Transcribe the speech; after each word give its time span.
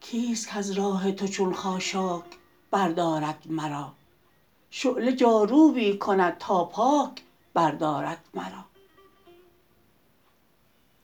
کیست 0.00 0.48
کز 0.48 0.70
راه 0.70 1.12
تو 1.12 1.26
چون 1.26 1.52
خاشاک 1.52 2.24
بردارد 2.70 3.46
مرا؟ 3.46 3.92
شعله 4.70 5.12
جاروبی 5.12 5.98
کند 5.98 6.38
تا 6.38 6.64
پاک 6.64 7.22
بردارد 7.54 8.24
مرا. 8.34 8.64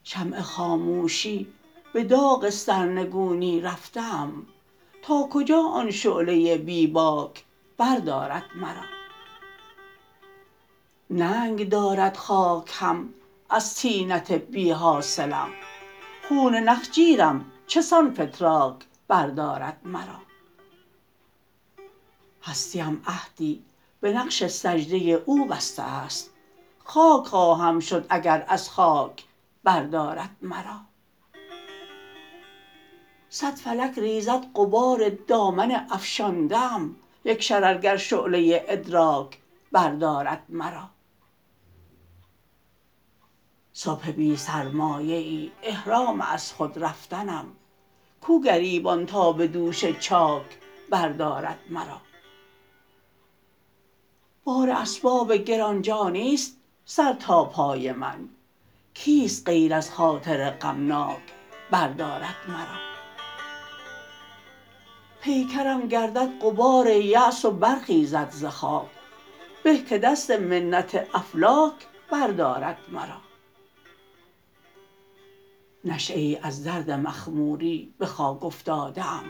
شمع 0.05 0.41
خاموشی 0.41 1.53
به 1.93 2.05
داغ 2.05 2.49
سرنگونی 2.49 3.61
رفته 3.61 4.01
ام 4.01 4.47
تا 5.03 5.29
کجا 5.31 5.63
آن 5.63 5.91
شعله 5.91 6.57
بی 6.57 6.87
باک 6.87 7.45
بردارد 7.77 8.45
مرا. 8.55 8.85
ننگ 11.11 11.69
دارد 11.69 12.17
خاک 12.17 12.71
هم 12.75 13.15
از 13.51 13.75
طینت 13.75 14.33
بی 14.33 14.71
حاصلم 14.71 15.49
خون 16.29 16.55
نخجیرم 16.55 17.45
چسان 17.67 18.15
فتراک 18.15 18.77
بردارد 19.09 19.81
مرا. 19.85 20.19
هستی 22.43 22.81
ام 22.81 23.03
عهدی 23.07 23.65
به 24.01 24.13
نقش 24.13 24.47
سجده 24.47 24.97
او 25.27 25.47
بسته 25.47 25.83
است. 25.83 26.31
خاک 26.85 27.27
خواهم 27.27 27.81
شد 27.81 28.07
اگر 28.09 28.45
از 28.49 28.71
خاک 28.71 29.25
بردارد 29.65 30.37
مرا. 30.43 30.81
صد 33.29 33.55
فلک 33.55 33.99
ریزد 33.99 34.47
غبار 34.55 35.09
دامن 35.09 35.87
افشانده 35.91 36.59
ام 36.59 36.97
یک 37.25 37.43
شرر 37.43 37.79
گر 37.79 37.97
شعله 37.97 38.65
ادراک 38.69 39.39
بردارد 39.73 40.43
مرا. 40.49 40.89
صبح 43.73 44.11
بی 44.11 44.37
سرمایه 44.37 45.17
ای 45.17 45.53
احرام 45.63 46.21
از 46.21 46.53
خود 46.53 46.85
رفتنم 46.85 47.47
کو 48.21 48.41
گریبان 48.41 49.07
تا 49.07 49.33
به 49.33 49.47
دوش 49.47 49.85
چاک 49.85 50.47
بردارد 50.91 51.59
مرا. 51.71 52.01
بار 54.45 54.71
اسباب 54.71 55.33
گرانجانی 55.33 56.35
است 56.35 56.57
سر 56.85 57.13
تا 57.13 57.45
پای 57.45 57.93
من 57.93 58.29
کیست 58.95 59.49
غیر 59.49 59.75
از 59.75 59.91
خاطر 59.91 60.51
غمناک 60.51 61.23
بردارد 61.71 62.37
مرا. 62.49 62.92
پیکرم 65.23 65.89
گردد 65.89 66.39
غبار 66.41 66.87
یأس 66.87 67.45
و 67.45 67.51
برخیزد 67.51 68.31
ز 68.31 68.45
خاک. 68.45 68.89
به 69.65 69.79
که 69.79 69.99
دست 69.99 70.31
منت 70.31 71.09
افلاک 71.15 71.75
بردارد 72.11 72.79
مرا. 72.89 73.21
نشأه 75.85 76.19
ای 76.19 76.39
از 76.43 76.65
درد 76.65 76.91
مخموری 76.91 77.95
به 77.99 78.07
خاک 78.07 78.45
افتاده 78.45 79.05
ام. 79.05 79.25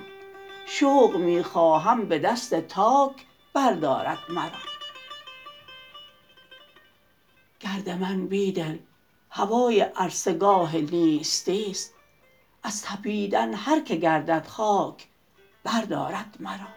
شوق 0.67 1.17
می 1.17 1.43
خواهم 1.43 2.09
به 2.09 2.19
دست 2.19 2.55
تاک 2.55 3.27
بردارد 3.55 4.19
مرا. 4.29 4.63
گرد 7.61 7.89
من 7.89 8.27
بیدل 8.27 8.79
هوای 9.31 9.81
عرصه 9.81 10.33
گاه 10.33 10.77
نیستی 10.77 11.71
است. 11.71 11.95
از 12.63 12.83
تپیدن 12.83 13.55
هر 13.55 13.81
که 13.81 13.97
گردد 13.97 14.47
خاک 14.47 15.12
بردارد 15.65 16.37
مرا 16.41 16.69